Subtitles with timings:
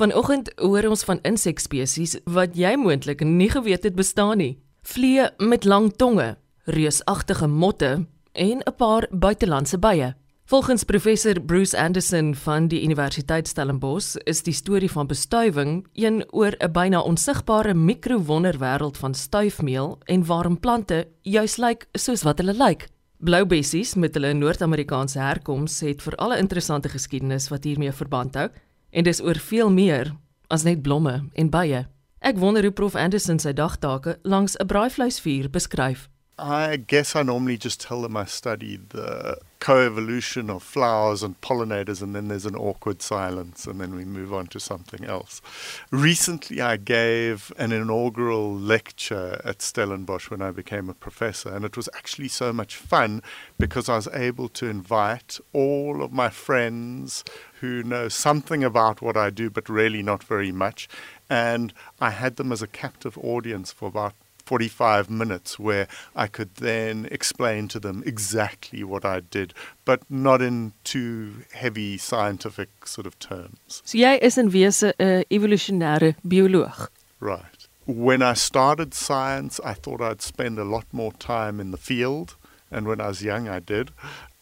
[0.00, 4.54] Vanoggend hoor ons van insekspesies wat jy moontlik nie geweet het bestaan nie.
[4.88, 10.14] Vliee met lang tonge, reusagtige motte en 'n paar buitelandse bye.
[10.44, 16.54] Volgens professor Bruce Anderson van die Universiteit Stellenbosch is die storie van bestuiving een oor
[16.58, 22.88] 'n byna onsigbare mikrowonderwêreld van stuifmeel en waarom plante juis lyk soos wat hulle lyk.
[23.18, 28.48] Bloubessies met hulle Noord-Amerikaanse herkoms het vir alle interessante geskiedenis wat hiermee verband hou
[28.90, 30.14] en dis oor veel meer
[30.48, 31.86] as net blomme en bye.
[32.20, 36.08] Ek wonder hoe Prof Anderson sy dagtake langs 'n braaivleisvuur beskryf.
[36.42, 42.00] I guess I normally just tell them I study the coevolution of flowers and pollinators,
[42.00, 45.42] and then there's an awkward silence, and then we move on to something else.
[45.90, 51.76] Recently, I gave an inaugural lecture at Stellenbosch when I became a professor, and it
[51.76, 53.22] was actually so much fun
[53.58, 57.22] because I was able to invite all of my friends
[57.60, 60.88] who know something about what I do, but really not very much.
[61.28, 64.14] And I had them as a captive audience for about
[64.50, 70.42] 45 minutes where I could then explain to them exactly what I did, but not
[70.42, 73.82] in too heavy scientific sort of terms.
[73.84, 76.88] So jy is in wese 'n evolusionêre bioloog.
[77.20, 77.68] Right.
[77.86, 82.36] When I started science, I thought I'd spend a lot more time in the field,
[82.70, 83.90] and when I was young, I did.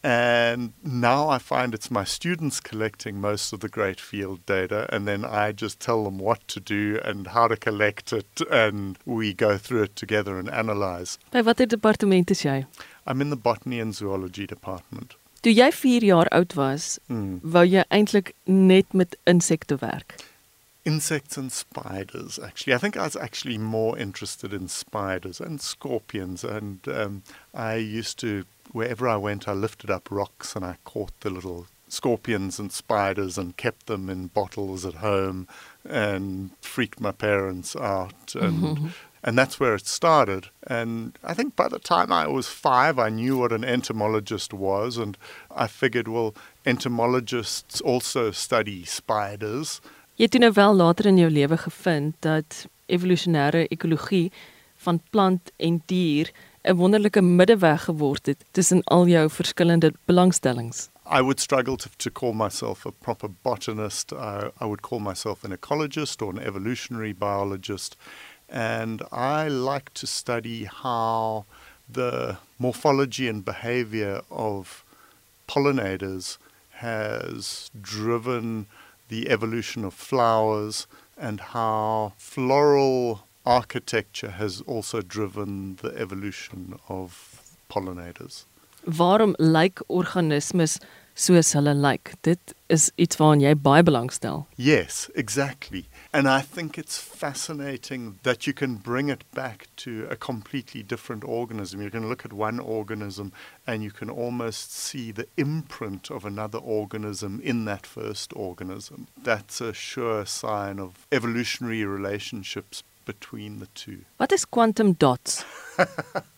[0.01, 5.05] And now I find it's my students collecting most of the great field data, and
[5.05, 9.33] then I just tell them what to do and how to collect it, and we
[9.33, 11.17] go through it together and analyze.
[11.31, 12.65] By watter departement is jy?
[13.05, 15.15] I'm in the botany and zoology department.
[15.43, 17.39] Toe jy 4 jaar oud was, Mm.
[17.43, 20.15] wou jy eintlik net met insekte werk.
[20.85, 22.73] Insects and spiders, actually.
[22.73, 27.21] I think I was actually more interested in spiders and scorpions, and um,
[27.53, 31.67] I used to, wherever I went, I lifted up rocks and I caught the little
[31.87, 35.47] scorpions and spiders and kept them in bottles at home
[35.87, 38.35] and freaked my parents out.
[38.41, 40.47] And and that's where it started.
[40.65, 44.97] And i think by the time i was 5 i knew what an entomologist was.
[44.97, 45.17] And
[45.51, 46.33] i figured well
[46.65, 49.81] entomologists also study spiders.
[50.15, 54.31] Jy het nou wel later in jou lewe gevind dat evolusionêre ekologie
[54.83, 56.31] van plant en dier
[56.69, 60.89] 'n wonderlike middeweg geword het tussen al jou verskillende belangstellings.
[61.05, 64.13] I would struggle to, to call myself a proper botanist.
[64.13, 67.97] I, I would call myself an ecologist or an evolutionary biologist.
[68.47, 71.45] And I like to study how
[71.93, 74.83] the morphology and behavior of
[75.47, 76.37] pollinators
[76.69, 78.67] has driven
[79.07, 80.87] the evolution of flowers
[81.17, 88.45] and how floral architecture has also driven the evolution of pollinators.
[88.85, 90.79] Waarom lyk organismes
[91.15, 92.13] soos hulle lyk?
[92.23, 94.45] Dit is iets waaraan jy baie belangstel.
[94.55, 95.83] Yes, exactly.
[96.13, 101.23] And I think it's fascinating that you can bring it back to a completely different
[101.25, 101.81] organism.
[101.81, 103.33] You can look at one organism
[103.67, 109.07] and you can almost see the imprint of another organism in that first organism.
[109.21, 114.05] That's a sure sign of evolutionary relationships between the two.
[114.19, 115.43] Wat is quantum dots?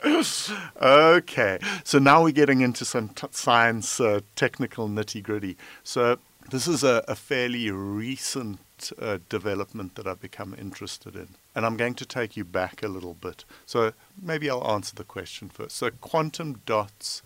[0.81, 5.57] okay, so now we're getting into some t- science, uh, technical nitty gritty.
[5.83, 11.65] So this is a, a fairly recent uh, development that I've become interested in, and
[11.65, 13.43] I'm going to take you back a little bit.
[13.65, 15.75] So maybe I'll answer the question first.
[15.75, 17.21] So quantum dots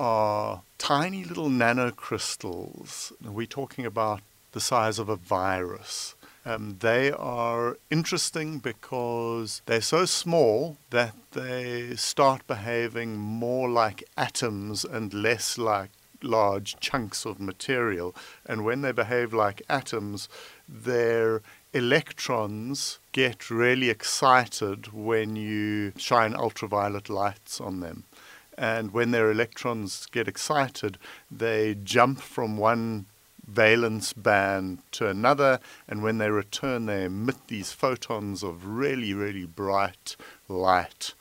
[0.00, 3.12] are tiny little nanocrystals.
[3.22, 6.16] We're talking about the size of a virus.
[6.50, 14.84] Um, they are interesting because they're so small that they start behaving more like atoms
[14.84, 15.90] and less like
[16.22, 18.16] large chunks of material.
[18.44, 20.28] And when they behave like atoms,
[20.68, 28.04] their electrons get really excited when you shine ultraviolet lights on them.
[28.58, 30.98] And when their electrons get excited,
[31.30, 33.06] they jump from one
[33.50, 39.46] valence band to another, and when they return, they emit these photons of really, really
[39.46, 40.16] bright
[40.48, 41.14] light.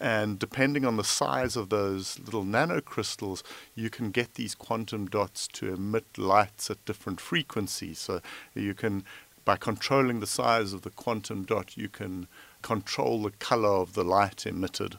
[0.00, 3.42] And depending on the size of those little nanocrystals,
[3.74, 8.00] you can get these quantum dots to emit lights at different frequencies.
[8.00, 8.20] So
[8.54, 9.04] you can,
[9.44, 12.26] by controlling the size of the quantum dot, you can
[12.62, 14.98] control the color of the light emitted.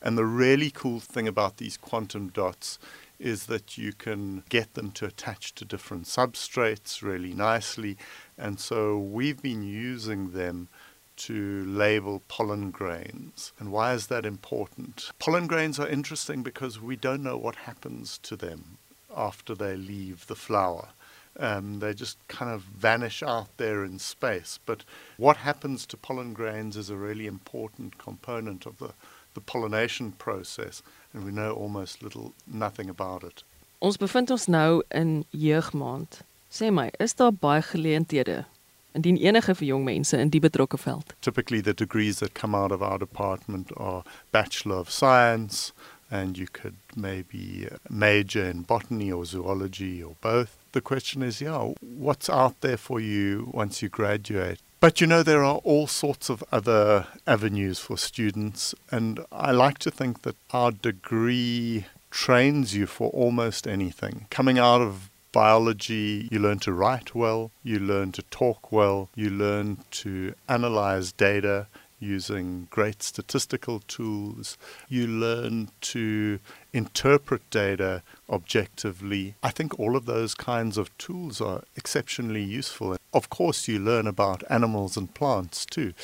[0.00, 2.78] And the really cool thing about these quantum dots
[3.18, 7.96] is that you can get them to attach to different substrates really nicely.
[8.36, 10.68] And so we've been using them
[11.16, 13.52] to label pollen grains.
[13.58, 15.10] And why is that important?
[15.18, 18.78] Pollen grains are interesting because we don't know what happens to them
[19.14, 20.90] after they leave the flower.
[21.38, 24.58] Um, they just kind of vanish out there in space.
[24.64, 24.84] But
[25.16, 28.92] what happens to pollen grains is a really important component of the,
[29.34, 30.82] the pollination process,
[31.12, 33.42] and we know almost little nothing about it.
[33.78, 36.20] Ons bevind ons nou in jeugmaand.
[36.50, 38.44] Sê my, is daar baie geleenthede
[38.96, 41.12] indien enige vir jong mense in die betrokke veld?
[41.22, 44.02] Typically the degrees that come out of our department are
[44.32, 45.72] Bachelor of Science
[46.10, 50.56] and you could maybe major in botany or zoology or both.
[50.72, 54.60] The question is, yeah, what's out there for you once you graduate?
[54.80, 59.78] But you know, there are all sorts of other avenues for students, and I like
[59.78, 64.28] to think that our degree trains you for almost anything.
[64.30, 69.30] Coming out of biology, you learn to write well, you learn to talk well, you
[69.30, 71.66] learn to analyze data
[72.00, 74.56] using great statistical tools,
[74.88, 76.38] you learn to
[76.72, 79.34] interpret data objectively.
[79.42, 82.96] I think all of those kinds of tools are exceptionally useful.
[83.12, 85.94] Of course, you learn about animals and plants too.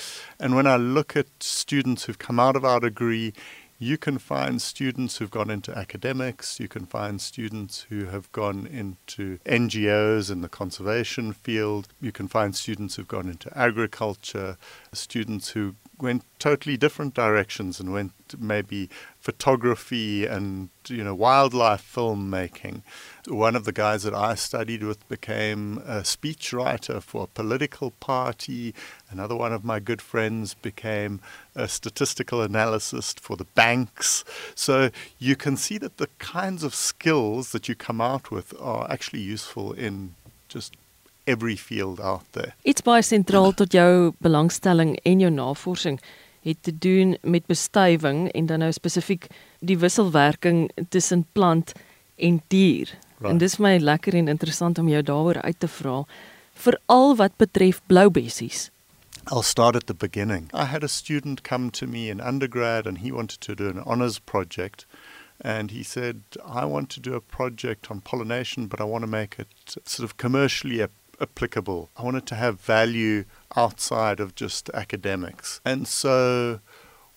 [0.40, 3.34] And when I look at students who've come out of our degree,
[3.78, 8.66] you can find students who've gone into academics, you can find students who have gone
[8.66, 14.56] into NGOs in the conservation field, you can find students who've gone into agriculture,
[14.92, 15.74] students who
[16.04, 22.82] went totally different directions and went maybe photography and you know wildlife filmmaking.
[23.26, 28.74] One of the guys that I studied with became a speechwriter for a political party.
[29.10, 31.20] Another one of my good friends became
[31.54, 34.24] a statistical analyst for the banks.
[34.54, 38.90] So you can see that the kinds of skills that you come out with are
[38.90, 40.14] actually useful in
[40.48, 40.76] just
[41.24, 42.54] every field out there.
[42.62, 46.00] Iets baie sentraal tot jou belangstelling en jou navorsing
[46.44, 49.26] het te doen met bestuiving en dan nou spesifiek
[49.64, 51.72] die wisselwerking tussen plant
[52.16, 52.92] en dier.
[53.18, 53.32] Right.
[53.32, 56.04] En dis my lekker en interessant om jou daaroor uit te vra
[56.54, 58.70] veral wat betref bloubessies.
[59.32, 60.50] I'll start at the beginning.
[60.52, 63.82] I had a student come to me in undergrad and he wanted to do an
[63.84, 64.86] honors project
[65.40, 69.10] and he said I want to do a project on pollination but I want to
[69.10, 70.80] make it sort of commercially
[71.24, 71.90] applicable.
[71.96, 73.24] I wanted to have value
[73.56, 75.60] outside of just academics.
[75.64, 76.60] And so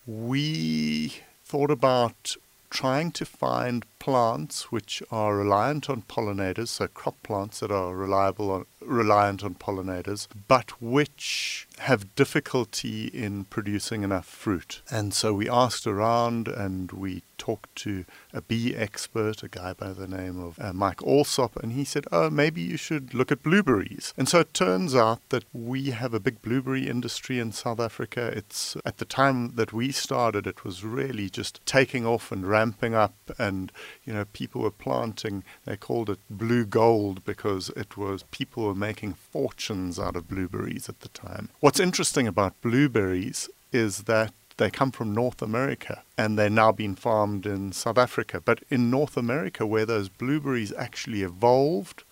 [0.06, 2.36] we thought about
[2.70, 8.52] trying to find plants which are reliant on pollinators, so crop plants that are reliable
[8.52, 14.82] on, reliant on pollinators, but which have difficulty in producing enough fruit.
[14.90, 19.94] And so we asked around and we talked to a bee expert, a guy by
[19.94, 23.44] the name of uh, Mike Allsopp, and he said, Oh, maybe you should look at
[23.44, 24.14] blueberries.
[24.18, 28.32] And so it turns out that we have a big blueberry industry in South Africa.
[28.36, 32.96] It's at the time that we started, it was really just taking off and ramping
[32.96, 33.72] up, and
[34.06, 38.76] you know, people were planting, they called it blue gold because it was people were
[38.76, 41.50] making fortunes out of blueberries at the time.
[41.60, 46.96] What's interesting about blueberries is that they come from North America and they're now being
[46.96, 48.42] farmed in South Africa.
[48.42, 52.04] But in North America, where those blueberries actually evolved,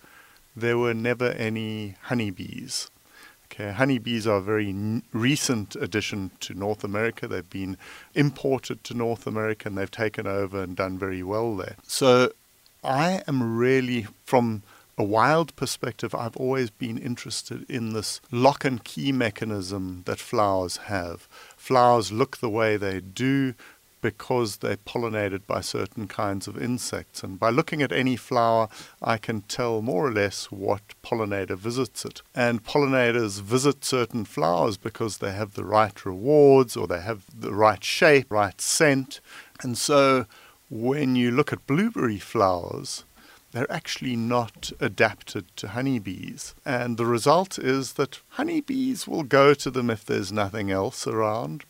[0.54, 2.90] there were never any honeybees.
[3.52, 7.28] Okay, honeybees are a very n- recent addition to North America.
[7.28, 7.76] They've been
[8.14, 11.76] imported to North America and they've taken over and done very well there.
[11.86, 12.32] So
[12.82, 14.62] I am really, from
[14.98, 20.78] a wild perspective, I've always been interested in this lock and key mechanism that flowers
[20.88, 21.28] have.
[21.56, 23.54] Flowers look the way they do
[24.06, 27.24] because they're pollinated by certain kinds of insects.
[27.24, 28.68] And by looking at any flower,
[29.02, 32.22] I can tell more or less what pollinator visits it.
[32.32, 37.52] And pollinators visit certain flowers because they have the right rewards or they have the
[37.52, 39.20] right shape, right scent.
[39.60, 40.26] And so
[40.70, 43.02] when you look at blueberry flowers,
[43.50, 46.54] they're actually not adapted to honeybees.
[46.64, 51.64] And the result is that honeybees will go to them if there's nothing else around,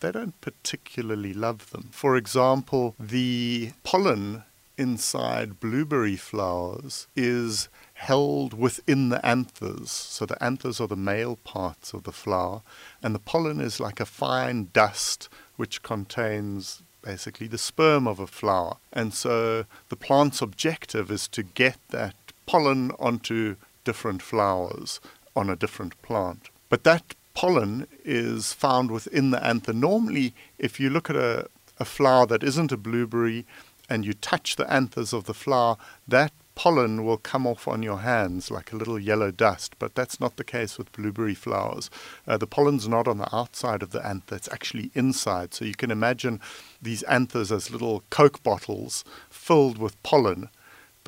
[0.00, 1.88] they don't particularly love them.
[1.92, 4.44] For example, the pollen
[4.76, 9.90] inside blueberry flowers is held within the anthers.
[9.90, 12.62] So the anthers are the male parts of the flower,
[13.02, 18.26] and the pollen is like a fine dust which contains basically the sperm of a
[18.26, 18.76] flower.
[18.92, 22.14] And so the plant's objective is to get that
[22.46, 25.00] pollen onto different flowers
[25.34, 26.50] on a different plant.
[26.68, 29.72] But that pollen is found within the anther.
[29.72, 31.46] Normally, if you look at a,
[31.78, 33.46] a flower that isn't a blueberry
[33.88, 35.76] and you touch the anthers of the flower,
[36.08, 40.18] that pollen will come off on your hands like a little yellow dust, but that's
[40.18, 41.88] not the case with blueberry flowers.
[42.26, 45.54] Uh, the pollen's not on the outside of the anther, it's actually inside.
[45.54, 46.40] So you can imagine
[46.82, 50.48] these anthers as little Coke bottles filled with pollen,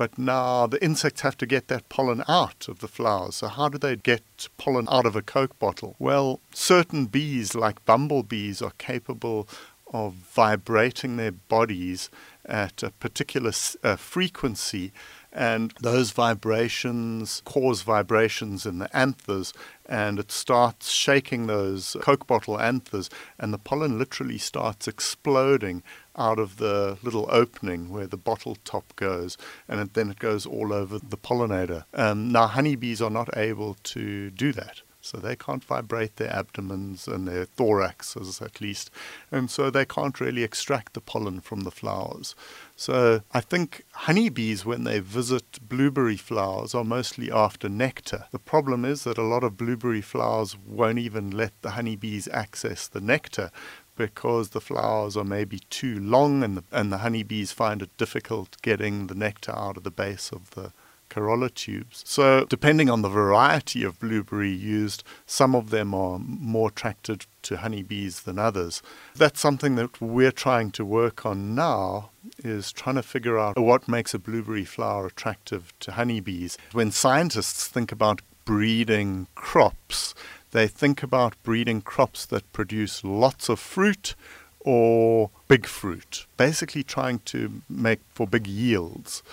[0.01, 3.35] But now the insects have to get that pollen out of the flowers.
[3.35, 5.95] So, how do they get pollen out of a Coke bottle?
[5.99, 9.47] Well, certain bees, like bumblebees, are capable
[9.93, 12.09] of vibrating their bodies
[12.45, 13.51] at a particular
[13.83, 14.91] uh, frequency
[15.31, 19.53] and those vibrations cause vibrations in the anthers
[19.85, 25.83] and it starts shaking those coke bottle anthers and the pollen literally starts exploding
[26.17, 29.37] out of the little opening where the bottle top goes
[29.67, 33.75] and it, then it goes all over the pollinator um, now honeybees are not able
[33.83, 38.91] to do that so they can't vibrate their abdomens and their thoraxes at least.
[39.31, 42.35] And so they can't really extract the pollen from the flowers.
[42.75, 48.25] So I think honeybees, when they visit blueberry flowers, are mostly after nectar.
[48.31, 52.87] The problem is that a lot of blueberry flowers won't even let the honeybees access
[52.87, 53.51] the nectar
[53.95, 58.57] because the flowers are maybe too long and the, and the honeybees find it difficult
[58.61, 60.71] getting the nectar out of the base of the
[61.11, 62.03] corolla tubes.
[62.07, 67.57] So, depending on the variety of blueberry used, some of them are more attracted to
[67.57, 68.81] honeybees than others.
[69.15, 72.11] That's something that we're trying to work on now
[72.43, 76.57] is trying to figure out what makes a blueberry flower attractive to honeybees.
[76.71, 80.15] When scientists think about breeding crops,
[80.51, 84.15] they think about breeding crops that produce lots of fruit
[84.59, 89.23] or big fruit, basically trying to make for big yields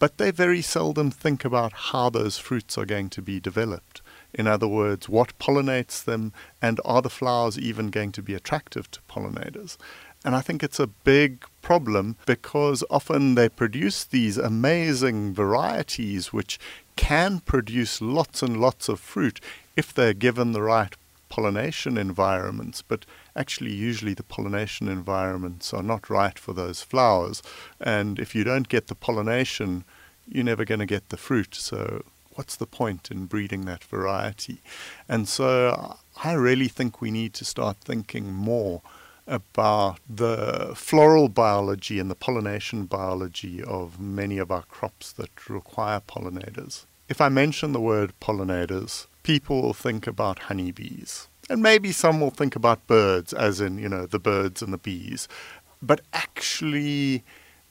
[0.00, 4.00] but they very seldom think about how those fruits are going to be developed.
[4.32, 8.90] In other words, what pollinates them, and are the flowers even going to be attractive
[8.92, 9.76] to pollinators?
[10.24, 16.58] And I think it's a big problem because often they produce these amazing varieties which
[16.96, 19.40] can produce lots and lots of fruit
[19.80, 20.94] if they're given the right
[21.30, 27.42] pollination environments, but actually, usually the pollination environments are not right for those flowers.
[27.80, 29.84] And if you don't get the pollination,
[30.28, 31.54] you're never going to get the fruit.
[31.54, 34.58] So, what's the point in breeding that variety?
[35.08, 35.48] And so,
[36.22, 38.82] I really think we need to start thinking more
[39.26, 46.00] about the floral biology and the pollination biology of many of our crops that require
[46.00, 46.84] pollinators.
[47.08, 51.28] If I mention the word pollinators, people will think about honeybees.
[51.48, 54.78] And maybe some will think about birds, as in, you know, the birds and the
[54.78, 55.26] bees.
[55.82, 57.24] But actually,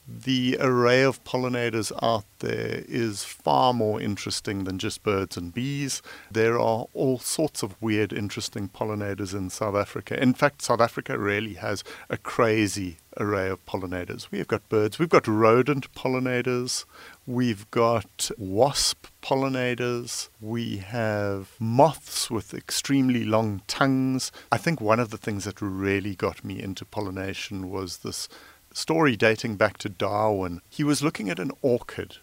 [0.08, 6.02] the array of pollinators out there is far more interesting than just birds and bees.
[6.32, 10.22] There are all sorts of weird, interesting pollinators in South Africa.
[10.22, 14.32] In fact, South Africa really has a crazy array of pollinators.
[14.32, 16.86] We've got birds, we've got rodent pollinators,
[17.28, 24.32] we've got wasp pollinators, we have moths with extremely long tongues.
[24.52, 28.30] I think one of the things that really got me into pollination was this
[28.74, 30.62] story dating back to Darwin.
[30.70, 32.18] He was looking at an orchid,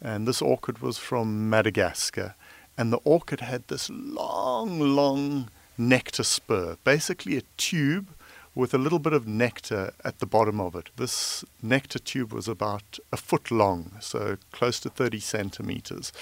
[0.00, 2.34] and this orchid was from Madagascar.
[2.76, 8.08] And the orchid had this long, long nectar spur, basically a tube
[8.54, 10.90] with a little bit of nectar at the bottom of it.
[10.96, 16.12] This nectar tube was about a foot long, so close to 30 centimeters.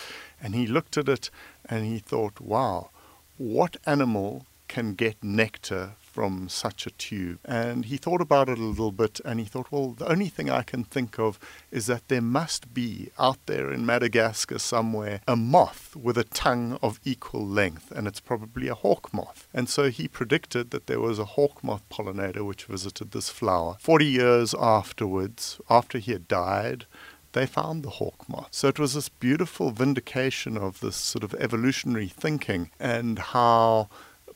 [0.41, 1.31] And he looked at it
[1.69, 2.91] and he thought, wow,
[3.37, 7.39] what animal can get nectar from such a tube.
[7.45, 10.51] And he thought about it a little bit and he thought, well, the only thing
[10.51, 11.39] I can think of
[11.71, 16.79] is that there must be out there in Madagascar somewhere a moth with a tongue
[16.83, 19.47] of equal length, and it's probably a hawk moth.
[19.55, 23.77] And so he predicted that there was a hawk moth pollinator which visited this flower.
[23.81, 26.87] 40 years afterwards, after he had died,
[27.33, 28.49] they found the hawk moth.
[28.51, 33.89] So it was this beautiful vindication of this sort of evolutionary thinking and how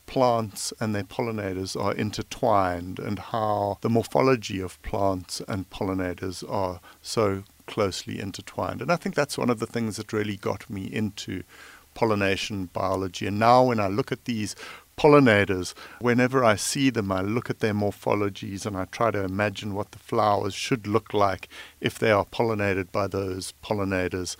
[0.05, 6.79] plants and their pollinators are intertwined and how the morphology of plants and pollinators are
[7.01, 8.81] so closely intertwined.
[8.81, 11.43] And I think that's one of the things that really got me into
[11.93, 13.27] pollination biology.
[13.27, 14.55] And now when I look at these
[14.97, 19.73] pollinators, whenever I see them, I look at their morphologies and I try to imagine
[19.73, 21.49] what the flowers should look like
[21.81, 24.35] if they are pollinated by those pollinators.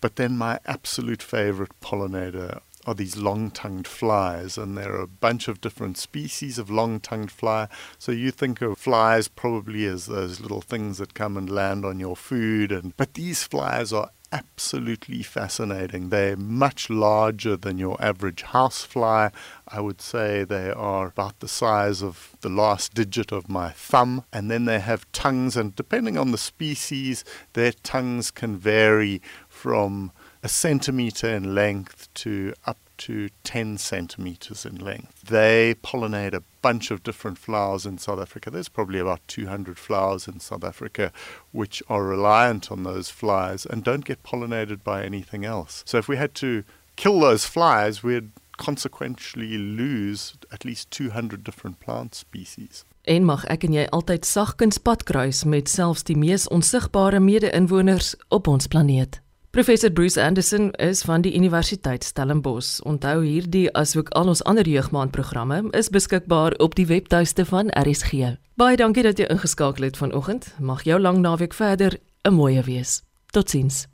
[0.00, 5.06] But then my absolute favorite pollinator are these long tongued flies, and there are a
[5.06, 7.68] bunch of different species of long tongued fly.
[7.98, 12.00] So you think of flies probably as those little things that come and land on
[12.00, 16.08] your food, and but these flies are absolutely fascinating.
[16.08, 19.30] They're much larger than your average housefly.
[19.66, 24.24] I would say they are about the size of the last digit of my thumb.
[24.32, 30.12] And then they have tongues, and depending on the species, their tongues can vary from
[30.42, 35.22] a centimeter in length to up to 10 centimeters in length.
[35.22, 38.50] They pollinate a bunch of different flowers in South Africa.
[38.50, 41.10] There's probably about 200 flowers in South Africa
[41.52, 45.82] which are reliant on those flies and don't get pollinated by anything else.
[45.86, 46.64] So if we had to
[46.96, 52.84] kill those flies, we'd consequentially lose at least 200 different plant species.
[53.04, 58.12] En mag ek en jy altyd sagkens pad kruis met selfs die mees onsigbare mede-inwoners
[58.28, 59.22] op ons planeet.
[59.50, 62.80] Professor Bruce Anderson is van die Universiteit Stellenbosch.
[62.86, 68.36] Onthou hierdie asook al ons ander jeugmaandprogramme is beskikbaar op die webtuiste van RSG.
[68.54, 70.52] Baie dankie dat jy ingeskakel het vanoggend.
[70.62, 73.02] Mag jou lang naweek verder 'n mooi wees.
[73.34, 73.89] Totsiens.